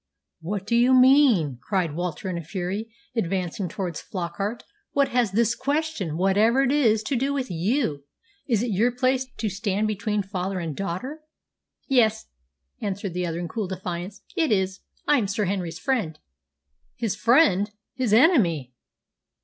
"What 0.39 0.65
do 0.65 0.75
you 0.75 0.95
mean?" 0.95 1.59
cried 1.61 1.93
Walter 1.95 2.27
in 2.27 2.35
a 2.39 2.43
fury, 2.43 2.89
advancing 3.15 3.69
towards 3.69 4.01
Flockart. 4.01 4.63
"What 4.93 5.09
has 5.09 5.31
this 5.33 5.53
question 5.53 6.17
whatever 6.17 6.63
it 6.63 6.71
is 6.71 7.03
to 7.03 7.15
do 7.15 7.33
with 7.35 7.51
you? 7.51 8.03
Is 8.47 8.63
it 8.63 8.71
your 8.71 8.91
place 8.91 9.25
to 9.37 9.47
stand 9.47 9.87
between 9.87 10.23
father 10.23 10.57
and 10.59 10.75
daughter?" 10.75 11.21
"Yes," 11.87 12.25
answered 12.81 13.13
the 13.13 13.27
other 13.27 13.37
in 13.37 13.47
cool 13.47 13.67
defiance, 13.67 14.23
"it 14.35 14.51
is. 14.51 14.79
I 15.07 15.19
am 15.19 15.27
Sir 15.27 15.45
Henry's 15.45 15.77
friend." 15.77 16.17
"His 16.95 17.15
friend! 17.15 17.69
His 17.93 18.11
enemy!" 18.11 18.73